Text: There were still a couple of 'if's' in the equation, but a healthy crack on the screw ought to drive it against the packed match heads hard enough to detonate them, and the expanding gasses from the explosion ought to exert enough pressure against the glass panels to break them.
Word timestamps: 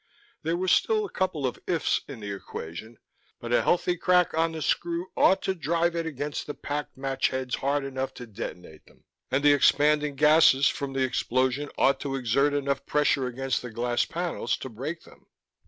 There 0.41 0.57
were 0.57 0.67
still 0.67 1.05
a 1.05 1.11
couple 1.11 1.45
of 1.45 1.59
'if's' 1.67 2.01
in 2.07 2.21
the 2.21 2.31
equation, 2.33 2.97
but 3.39 3.53
a 3.53 3.61
healthy 3.61 3.95
crack 3.97 4.33
on 4.33 4.51
the 4.51 4.63
screw 4.63 5.11
ought 5.15 5.43
to 5.43 5.53
drive 5.53 5.95
it 5.95 6.07
against 6.07 6.47
the 6.47 6.55
packed 6.55 6.97
match 6.97 7.27
heads 7.29 7.53
hard 7.57 7.85
enough 7.85 8.11
to 8.15 8.25
detonate 8.25 8.87
them, 8.87 9.03
and 9.29 9.43
the 9.43 9.53
expanding 9.53 10.15
gasses 10.15 10.67
from 10.67 10.93
the 10.93 11.03
explosion 11.03 11.69
ought 11.77 11.99
to 11.99 12.15
exert 12.15 12.55
enough 12.55 12.83
pressure 12.87 13.27
against 13.27 13.61
the 13.61 13.69
glass 13.69 14.03
panels 14.03 14.57
to 14.57 14.69
break 14.69 15.03
them. 15.03 15.27